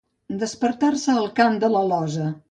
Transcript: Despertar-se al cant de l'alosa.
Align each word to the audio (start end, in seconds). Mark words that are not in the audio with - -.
Despertar-se 0.43 1.13
al 1.15 1.29
cant 1.39 1.59
de 1.65 1.69
l'alosa. 1.75 2.31